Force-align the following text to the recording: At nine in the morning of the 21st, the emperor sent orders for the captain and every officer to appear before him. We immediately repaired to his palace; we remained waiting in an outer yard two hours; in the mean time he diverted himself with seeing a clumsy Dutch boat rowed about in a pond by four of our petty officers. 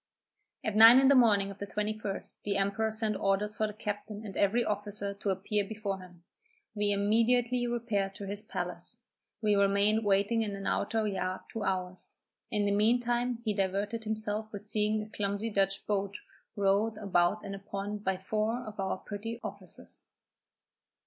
At 0.63 0.75
nine 0.75 0.97
in 0.99 1.09
the 1.09 1.13
morning 1.13 1.51
of 1.51 1.59
the 1.59 1.67
21st, 1.67 2.41
the 2.41 2.57
emperor 2.57 2.91
sent 2.91 3.15
orders 3.17 3.55
for 3.55 3.67
the 3.67 3.73
captain 3.73 4.25
and 4.25 4.35
every 4.35 4.65
officer 4.65 5.13
to 5.13 5.29
appear 5.29 5.63
before 5.63 5.99
him. 5.99 6.23
We 6.73 6.91
immediately 6.91 7.67
repaired 7.67 8.15
to 8.15 8.25
his 8.25 8.41
palace; 8.41 8.97
we 9.43 9.53
remained 9.53 10.03
waiting 10.03 10.41
in 10.41 10.55
an 10.55 10.65
outer 10.65 11.05
yard 11.05 11.41
two 11.51 11.61
hours; 11.61 12.15
in 12.49 12.65
the 12.65 12.71
mean 12.71 12.99
time 12.99 13.43
he 13.45 13.53
diverted 13.53 14.05
himself 14.05 14.51
with 14.51 14.65
seeing 14.65 15.03
a 15.03 15.07
clumsy 15.11 15.51
Dutch 15.51 15.85
boat 15.85 16.17
rowed 16.55 16.97
about 16.97 17.43
in 17.45 17.53
a 17.53 17.59
pond 17.59 18.03
by 18.03 18.17
four 18.17 18.65
of 18.65 18.79
our 18.79 18.97
petty 18.97 19.39
officers. 19.43 20.05